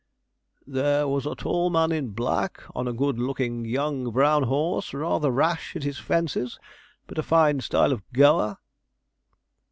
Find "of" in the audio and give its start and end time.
7.91-8.01